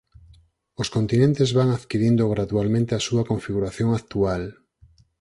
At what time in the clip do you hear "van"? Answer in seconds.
1.57-1.69